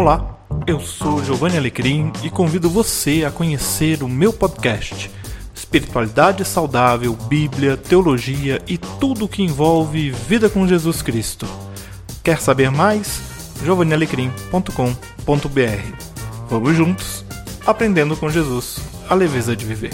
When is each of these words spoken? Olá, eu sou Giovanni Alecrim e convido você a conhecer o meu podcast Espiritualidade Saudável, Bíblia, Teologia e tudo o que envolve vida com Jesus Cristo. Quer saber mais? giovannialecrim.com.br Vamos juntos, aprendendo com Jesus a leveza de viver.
Olá, 0.00 0.40
eu 0.66 0.80
sou 0.80 1.22
Giovanni 1.22 1.58
Alecrim 1.58 2.10
e 2.22 2.30
convido 2.30 2.70
você 2.70 3.22
a 3.22 3.30
conhecer 3.30 4.02
o 4.02 4.08
meu 4.08 4.32
podcast 4.32 5.10
Espiritualidade 5.54 6.42
Saudável, 6.42 7.14
Bíblia, 7.14 7.76
Teologia 7.76 8.62
e 8.66 8.78
tudo 8.78 9.26
o 9.26 9.28
que 9.28 9.42
envolve 9.42 10.10
vida 10.10 10.48
com 10.48 10.66
Jesus 10.66 11.02
Cristo. 11.02 11.46
Quer 12.24 12.40
saber 12.40 12.70
mais? 12.70 13.20
giovannialecrim.com.br 13.62 16.48
Vamos 16.48 16.74
juntos, 16.74 17.22
aprendendo 17.66 18.16
com 18.16 18.30
Jesus 18.30 18.78
a 19.06 19.14
leveza 19.14 19.54
de 19.54 19.66
viver. 19.66 19.92